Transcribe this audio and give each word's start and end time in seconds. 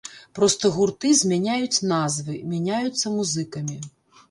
Проста 0.37 0.71
гурты 0.77 1.11
змяняюць 1.19 1.83
назвы, 1.93 2.41
мяняюцца 2.55 3.15
музыкамі. 3.21 3.81